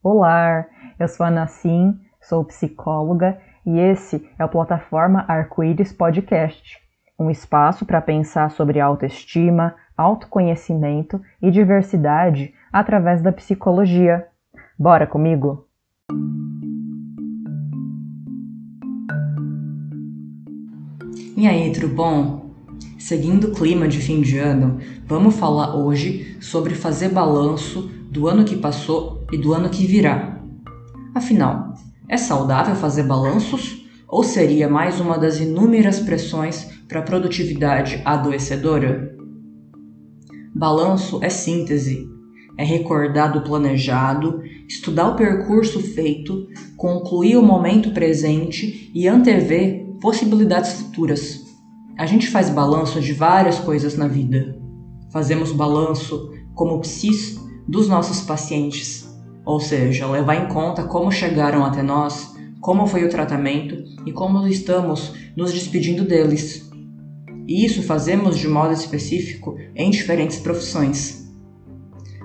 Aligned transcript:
Olá, 0.00 0.64
eu 0.96 1.08
sou 1.08 1.26
a 1.26 1.30
Nassim, 1.30 1.98
sou 2.22 2.44
psicóloga 2.44 3.36
e 3.66 3.80
esse 3.80 4.24
é 4.38 4.44
o 4.44 4.48
Plataforma 4.48 5.24
Arco-Íris 5.26 5.92
Podcast, 5.92 6.78
um 7.18 7.28
espaço 7.28 7.84
para 7.84 8.00
pensar 8.00 8.52
sobre 8.52 8.78
autoestima, 8.78 9.74
autoconhecimento 9.96 11.20
e 11.42 11.50
diversidade 11.50 12.54
através 12.72 13.20
da 13.22 13.32
psicologia. 13.32 14.24
Bora 14.78 15.04
comigo? 15.04 15.66
E 21.36 21.44
aí, 21.44 21.72
tudo 21.72 21.88
bom? 21.88 22.50
Seguindo 23.00 23.48
o 23.48 23.52
clima 23.52 23.88
de 23.88 23.98
fim 23.98 24.20
de 24.20 24.38
ano, 24.38 24.78
vamos 25.06 25.36
falar 25.36 25.74
hoje 25.74 26.40
sobre 26.40 26.76
fazer 26.76 27.08
balanço 27.08 27.90
do 28.12 28.28
ano 28.28 28.44
que 28.44 28.56
passou 28.56 29.17
e 29.32 29.38
do 29.38 29.52
ano 29.52 29.68
que 29.68 29.86
virá. 29.86 30.42
Afinal, 31.14 31.74
é 32.08 32.16
saudável 32.16 32.74
fazer 32.74 33.02
balanços 33.02 33.86
ou 34.08 34.22
seria 34.22 34.68
mais 34.68 35.00
uma 35.00 35.18
das 35.18 35.38
inúmeras 35.38 36.00
pressões 36.00 36.64
para 36.88 37.00
a 37.00 37.02
produtividade 37.02 38.00
adoecedora? 38.04 39.14
Balanço 40.54 41.20
é 41.22 41.28
síntese, 41.28 42.08
é 42.56 42.64
recordar 42.64 43.32
do 43.32 43.42
planejado, 43.42 44.42
estudar 44.66 45.08
o 45.08 45.16
percurso 45.16 45.80
feito, 45.80 46.48
concluir 46.76 47.36
o 47.36 47.42
momento 47.42 47.90
presente 47.90 48.90
e 48.94 49.06
antever 49.06 49.86
possibilidades 50.00 50.72
futuras. 50.72 51.44
A 51.98 52.06
gente 52.06 52.28
faz 52.28 52.48
balanço 52.48 53.00
de 53.00 53.12
várias 53.12 53.58
coisas 53.58 53.96
na 53.96 54.08
vida. 54.08 54.58
Fazemos 55.12 55.52
balanço 55.52 56.32
como 56.54 56.80
psis 56.80 57.38
dos 57.68 57.88
nossos 57.88 58.22
pacientes, 58.22 59.07
ou 59.48 59.58
seja, 59.60 60.06
levar 60.06 60.34
em 60.34 60.46
conta 60.48 60.82
como 60.82 61.10
chegaram 61.10 61.64
até 61.64 61.82
nós, 61.82 62.36
como 62.60 62.86
foi 62.86 63.04
o 63.04 63.08
tratamento 63.08 63.82
e 64.04 64.12
como 64.12 64.46
estamos 64.46 65.14
nos 65.34 65.54
despedindo 65.54 66.04
deles. 66.04 66.70
E 67.46 67.64
isso 67.64 67.82
fazemos 67.82 68.36
de 68.36 68.46
modo 68.46 68.74
específico 68.74 69.56
em 69.74 69.88
diferentes 69.88 70.38
profissões. 70.38 71.32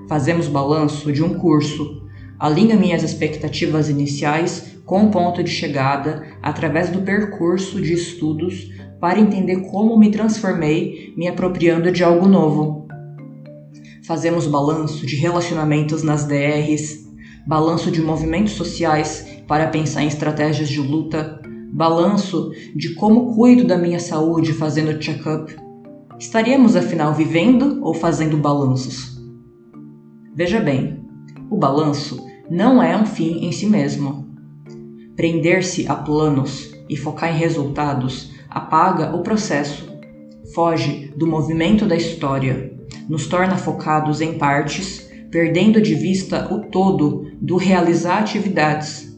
Fazemos 0.09 0.49
balanço 0.49 1.13
de 1.13 1.23
um 1.23 1.35
curso, 1.35 2.05
alinha 2.37 2.75
minhas 2.75 3.03
expectativas 3.03 3.87
iniciais 3.87 4.75
com 4.85 5.05
o 5.05 5.09
ponto 5.09 5.41
de 5.41 5.49
chegada 5.49 6.27
através 6.41 6.89
do 6.89 7.03
percurso 7.03 7.81
de 7.81 7.93
estudos 7.93 8.69
para 8.99 9.17
entender 9.17 9.61
como 9.71 9.97
me 9.97 10.11
transformei 10.11 11.13
me 11.15 11.29
apropriando 11.29 11.89
de 11.89 12.03
algo 12.03 12.27
novo. 12.27 12.85
Fazemos 14.05 14.45
balanço 14.45 15.05
de 15.05 15.15
relacionamentos 15.15 16.03
nas 16.03 16.25
DRs, 16.25 17.03
balanço 17.45 17.91
de 17.91 18.01
movimentos 18.01 18.53
sociais 18.53 19.27
para 19.47 19.67
pensar 19.67 20.03
em 20.03 20.07
estratégias 20.07 20.69
de 20.69 20.79
luta, 20.79 21.41
balanço 21.73 22.51
de 22.75 22.93
como 22.95 23.35
cuido 23.35 23.65
da 23.65 23.77
minha 23.77 23.99
saúde 23.99 24.53
fazendo 24.53 24.99
check-up. 24.99 25.55
Estaríamos 26.19 26.75
afinal 26.75 27.13
vivendo 27.13 27.79
ou 27.83 27.93
fazendo 27.93 28.37
balanços? 28.37 29.21
Veja 30.35 30.59
bem, 30.59 31.03
o 31.49 31.57
balanço 31.57 32.25
não 32.49 32.81
é 32.81 32.95
um 32.95 33.05
fim 33.05 33.45
em 33.45 33.51
si 33.51 33.65
mesmo. 33.65 34.27
Prender-se 35.15 35.87
a 35.87 35.95
planos 35.95 36.73
e 36.89 36.95
focar 36.95 37.33
em 37.33 37.37
resultados 37.37 38.31
apaga 38.49 39.15
o 39.15 39.21
processo, 39.21 39.91
foge 40.53 41.11
do 41.17 41.27
movimento 41.27 41.85
da 41.85 41.95
história, 41.95 42.73
nos 43.09 43.27
torna 43.27 43.57
focados 43.57 44.21
em 44.21 44.37
partes, 44.37 45.09
perdendo 45.31 45.81
de 45.81 45.95
vista 45.95 46.53
o 46.53 46.61
todo 46.69 47.32
do 47.43 47.57
realizar 47.57 48.19
atividades. 48.19 49.13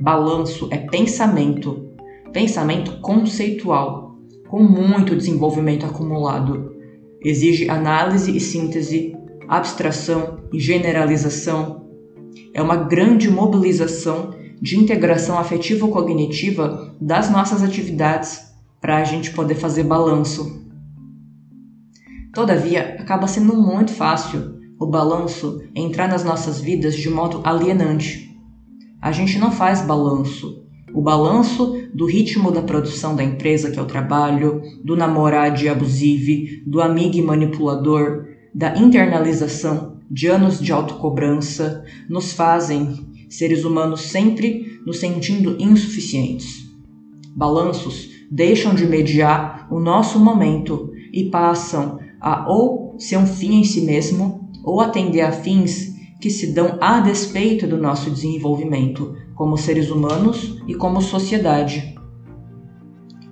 Balanço 0.00 0.68
é 0.70 0.78
pensamento, 0.78 1.90
pensamento 2.32 3.00
conceitual, 3.00 4.16
com 4.48 4.62
muito 4.62 5.16
desenvolvimento 5.16 5.84
acumulado. 5.84 6.72
Exige 7.20 7.68
análise 7.68 8.36
e 8.36 8.38
síntese, 8.38 9.16
abstração 9.48 10.38
e 10.52 10.60
generalização. 10.60 11.84
É 12.54 12.62
uma 12.62 12.76
grande 12.76 13.28
mobilização 13.28 14.30
de 14.60 14.78
integração 14.78 15.36
afetivo-cognitiva 15.36 16.94
das 17.00 17.28
nossas 17.28 17.60
atividades 17.60 18.52
para 18.80 18.98
a 18.98 19.04
gente 19.04 19.32
poder 19.32 19.56
fazer 19.56 19.82
balanço. 19.82 20.62
Todavia, 22.32 22.96
acaba 23.00 23.26
sendo 23.26 23.56
muito 23.56 23.92
fácil 23.92 24.61
o 24.78 24.86
balanço 24.86 25.62
entrar 25.74 26.08
nas 26.08 26.24
nossas 26.24 26.60
vidas 26.60 26.94
de 26.94 27.08
modo 27.08 27.40
alienante. 27.44 28.36
A 29.00 29.12
gente 29.12 29.38
não 29.38 29.50
faz 29.50 29.82
balanço. 29.82 30.62
O 30.94 31.00
balanço 31.00 31.88
do 31.94 32.06
ritmo 32.06 32.50
da 32.50 32.62
produção 32.62 33.16
da 33.16 33.24
empresa 33.24 33.70
que 33.70 33.80
eu 33.80 33.86
trabalho, 33.86 34.60
do 34.84 34.94
namorado 34.94 35.68
abusivo, 35.68 36.62
do 36.66 36.80
amigo 36.80 37.24
manipulador, 37.26 38.26
da 38.54 38.76
internalização 38.76 39.96
de 40.10 40.26
anos 40.26 40.60
de 40.60 40.72
autocobrança, 40.72 41.84
nos 42.08 42.32
fazem 42.32 43.06
seres 43.30 43.64
humanos 43.64 44.02
sempre 44.02 44.80
nos 44.84 44.98
sentindo 44.98 45.56
insuficientes. 45.58 46.70
Balanços 47.34 48.10
deixam 48.30 48.74
de 48.74 48.86
mediar 48.86 49.66
o 49.70 49.80
nosso 49.80 50.20
momento 50.20 50.92
e 51.12 51.24
passam 51.24 51.98
a 52.20 52.48
ou 52.48 52.94
ser 52.98 53.16
um 53.16 53.26
fim 53.26 53.60
em 53.60 53.64
si 53.64 53.80
mesmo 53.80 54.41
ou 54.62 54.80
atender 54.80 55.20
a 55.22 55.32
fins 55.32 55.92
que 56.20 56.30
se 56.30 56.52
dão 56.52 56.78
a 56.80 57.00
despeito 57.00 57.66
do 57.66 57.76
nosso 57.76 58.10
desenvolvimento 58.10 59.16
como 59.34 59.56
seres 59.56 59.90
humanos 59.90 60.62
e 60.68 60.74
como 60.74 61.02
sociedade. 61.02 61.96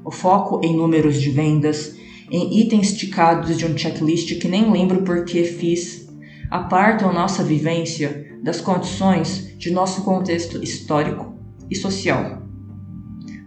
O 0.04 0.10
foco 0.10 0.60
em 0.64 0.76
números 0.76 1.20
de 1.20 1.30
vendas, 1.30 1.94
em 2.30 2.60
itens 2.60 2.92
ticados 2.94 3.56
de 3.56 3.64
um 3.64 3.76
checklist 3.76 4.38
que 4.40 4.48
nem 4.48 4.72
lembro 4.72 5.02
por 5.02 5.24
que 5.24 5.44
fiz, 5.44 6.08
apartam 6.50 7.12
nossa 7.12 7.44
vivência 7.44 8.26
das 8.42 8.60
condições 8.60 9.56
de 9.56 9.70
nosso 9.70 10.02
contexto 10.02 10.62
histórico 10.62 11.34
e 11.70 11.76
social. 11.76 12.42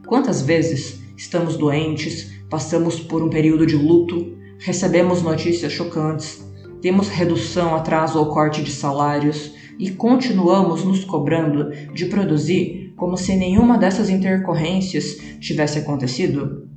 Quantas 0.08 0.42
vezes 0.42 1.02
estamos 1.18 1.58
doentes, 1.58 2.32
passamos 2.50 3.00
por 3.00 3.22
um 3.22 3.30
período 3.30 3.66
de 3.66 3.76
luto, 3.76 4.38
recebemos 4.60 5.22
notícias 5.22 5.74
chocantes, 5.74 6.46
temos 6.84 7.08
redução, 7.08 7.74
atraso 7.74 8.20
ou 8.20 8.26
corte 8.26 8.62
de 8.62 8.70
salários 8.70 9.56
e 9.80 9.90
continuamos 9.90 10.84
nos 10.84 11.06
cobrando 11.06 11.72
de 11.94 12.08
produzir 12.08 12.94
como 12.98 13.16
se 13.16 13.34
nenhuma 13.38 13.78
dessas 13.78 14.10
intercorrências 14.10 15.16
tivesse 15.40 15.80
acontecido? 15.80 16.68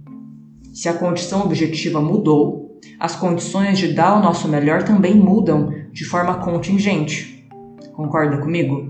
Se 0.73 0.89
a 0.89 0.95
condição 0.95 1.43
objetiva 1.43 2.01
mudou, 2.01 2.79
as 3.01 3.17
condições 3.17 3.81
de 3.81 3.93
dar 3.93 4.17
o 4.17 4.23
nosso 4.23 4.47
melhor 4.47 4.85
também 4.85 5.13
mudam 5.13 5.73
de 5.93 6.05
forma 6.05 6.35
contingente. 6.35 7.45
Concorda 7.93 8.39
comigo? 8.39 8.89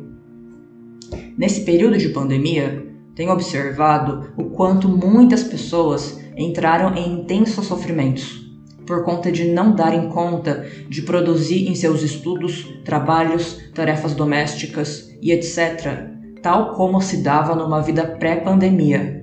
Nesse 1.38 1.62
período 1.62 1.96
de 1.96 2.10
pandemia, 2.10 2.86
tenho 3.14 3.32
observado 3.32 4.34
o 4.36 4.50
quanto 4.50 4.86
muitas 4.86 5.42
pessoas 5.42 6.20
entraram 6.36 6.94
em 6.94 7.20
intensos 7.20 7.64
sofrimentos 7.64 8.45
por 8.86 9.04
conta 9.04 9.32
de 9.32 9.44
não 9.44 9.74
darem 9.74 10.08
conta 10.08 10.66
de 10.88 11.02
produzir 11.02 11.68
em 11.68 11.74
seus 11.74 12.02
estudos, 12.02 12.64
trabalhos, 12.84 13.60
tarefas 13.74 14.14
domésticas 14.14 15.10
e 15.20 15.32
etc., 15.32 16.14
tal 16.42 16.74
como 16.74 17.00
se 17.00 17.18
dava 17.18 17.54
numa 17.54 17.80
vida 17.82 18.06
pré-pandemia. 18.06 19.22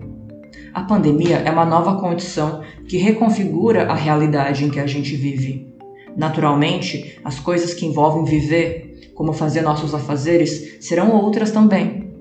A 0.74 0.82
pandemia 0.84 1.38
é 1.38 1.52
uma 1.52 1.66
nova 1.66 2.00
condição 2.00 2.62
que 2.88 2.98
reconfigura 2.98 3.84
a 3.92 3.96
realidade 3.96 4.66
em 4.66 4.70
que 4.70 4.80
a 4.80 4.88
gente 4.88 5.16
vive. 5.16 5.72
Naturalmente, 6.18 7.20
as 7.24 7.40
coisas 7.40 7.74
que 7.74 7.86
envolvem 7.86 8.26
viver 8.26 8.94
como 9.14 9.34
fazer 9.34 9.62
nossos 9.62 9.94
afazeres, 9.94 10.78
serão 10.80 11.12
outras 11.12 11.52
também. 11.52 12.12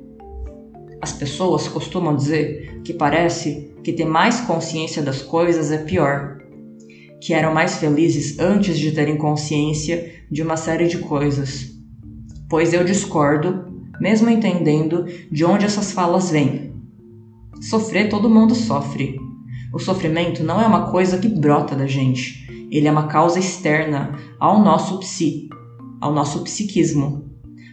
As 1.01 1.13
pessoas 1.13 1.67
costumam 1.67 2.15
dizer 2.15 2.81
que 2.85 2.93
parece 2.93 3.75
que 3.83 3.93
ter 3.93 4.05
mais 4.05 4.41
consciência 4.41 5.03
das 5.03 5.23
coisas 5.23 5.73
é 5.73 5.79
pior, 5.79 6.39
que 7.23 7.33
eram 7.33 7.55
mais 7.55 7.77
felizes 7.77 8.37
antes 8.41 8.77
de 8.77 8.91
terem 8.91 9.17
consciência 9.17 10.13
de 10.29 10.43
uma 10.43 10.57
série 10.57 10.89
de 10.89 10.99
coisas. 10.99 11.71
Pois 12.51 12.73
eu 12.73 12.85
discordo, 12.85 13.65
mesmo 14.01 14.29
entendendo 14.29 15.07
de 15.31 15.45
onde 15.45 15.65
essas 15.65 15.93
falas 15.93 16.33
vêm. 16.33 16.75
Sofrer 17.61 18.09
todo 18.09 18.29
mundo 18.29 18.57
sofre. 18.57 19.21
O 19.73 19.79
sofrimento 19.79 20.43
não 20.43 20.61
é 20.61 20.67
uma 20.67 20.91
coisa 20.91 21.17
que 21.17 21.29
brota 21.29 21.77
da 21.77 21.87
gente, 21.87 22.69
ele 22.73 22.89
é 22.89 22.91
uma 22.91 23.07
causa 23.07 23.39
externa 23.39 24.19
ao 24.41 24.61
nosso 24.61 24.99
psi, 24.99 25.49
ao 26.01 26.13
nosso 26.13 26.43
psiquismo, 26.43 27.31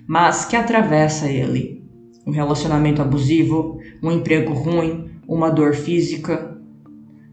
mas 0.07 0.45
que 0.45 0.55
atravessa 0.55 1.27
ele. 1.27 1.83
Um 2.23 2.31
relacionamento 2.31 3.01
abusivo, 3.01 3.79
um 4.03 4.11
emprego 4.11 4.53
ruim, 4.53 5.09
uma 5.27 5.49
dor 5.49 5.73
física. 5.73 6.55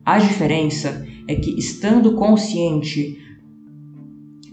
A 0.02 0.18
diferença 0.18 1.06
é 1.28 1.34
que, 1.34 1.58
estando 1.58 2.14
consciente, 2.14 3.18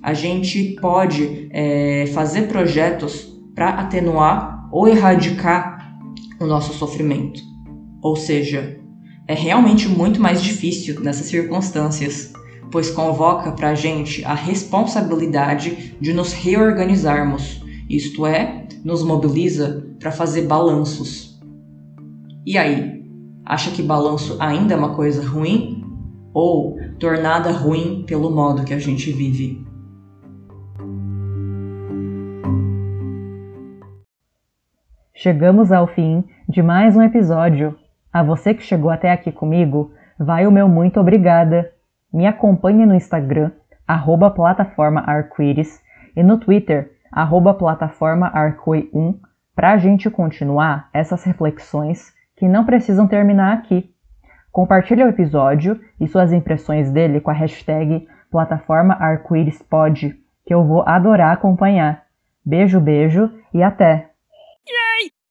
a 0.02 0.14
gente 0.14 0.76
pode 0.82 1.48
é, 1.52 2.08
fazer 2.14 2.48
projetos 2.48 3.34
para 3.56 3.70
atenuar 3.70 4.68
ou 4.72 4.88
erradicar 4.88 5.98
o 6.40 6.46
nosso 6.46 6.74
sofrimento. 6.74 7.42
Ou 8.02 8.16
seja, 8.16 8.80
é 9.28 9.34
realmente 9.34 9.88
muito 9.88 10.20
mais 10.20 10.42
difícil 10.42 11.00
nessas 11.00 11.28
circunstâncias, 11.28 12.34
pois 12.70 12.90
convoca 12.90 13.52
para 13.52 13.70
a 13.70 13.76
gente 13.76 14.26
a 14.26 14.34
responsabilidade 14.34 15.96
de 16.02 16.12
nos 16.12 16.34
reorganizarmos, 16.34 17.62
isto 17.90 18.26
é, 18.26 18.68
nos 18.84 19.04
mobiliza 19.04 19.88
para 20.00 20.12
fazer 20.12 20.42
balanços. 20.48 21.40
E 22.46 22.58
aí, 22.58 23.06
acha 23.46 23.72
que 23.72 23.82
balanço 23.82 24.36
ainda 24.40 24.74
é 24.74 24.78
uma 24.78 24.96
coisa 24.96 25.26
ruim? 25.26 25.83
Ou 26.34 26.80
tornada 27.00 27.52
ruim 27.52 28.04
pelo 28.08 28.32
modo 28.32 28.66
que 28.66 28.74
a 28.74 28.80
gente 28.80 29.12
vive? 29.12 29.64
Chegamos 35.14 35.72
ao 35.72 35.86
fim 35.86 36.24
de 36.50 36.64
mais 36.64 36.98
um 36.98 37.04
episódio. 37.04 37.78
A 38.12 38.24
você 38.24 38.54
que 38.54 38.64
chegou 38.64 38.90
até 38.90 39.12
aqui 39.12 39.32
comigo, 39.32 39.92
vai 40.20 40.48
o 40.48 40.52
meu 40.52 40.68
muito 40.68 41.00
obrigada. 41.00 41.72
Me 42.12 42.26
acompanhe 42.26 42.84
no 42.86 42.96
Instagram, 42.96 43.52
arroba 43.88 44.32
plataforma 44.32 45.06
e 46.16 46.24
no 46.24 46.40
Twitter, 46.40 46.94
arroba 47.12 47.54
plataforma 47.54 48.32
arcoi1, 48.34 49.20
para 49.56 49.74
a 49.74 49.78
gente 49.78 50.10
continuar 50.10 50.90
essas 50.92 51.24
reflexões 51.24 52.12
que 52.36 52.48
não 52.48 52.66
precisam 52.66 53.08
terminar 53.08 53.54
aqui. 53.54 53.93
Compartilhe 54.54 55.04
o 55.04 55.10
episódio 55.10 55.82
e 56.00 56.08
suas 56.08 56.32
impressões 56.32 56.92
dele 56.92 57.20
com 57.20 57.32
a 57.32 57.34
hashtag 57.34 58.08
plataforma 58.30 58.94
arco-íris 59.00 59.64
que 60.46 60.54
eu 60.54 60.64
vou 60.64 60.84
adorar 60.86 61.34
acompanhar. 61.34 62.04
Beijo, 62.46 62.80
beijo 62.80 63.32
e 63.52 63.64
até! 63.64 64.13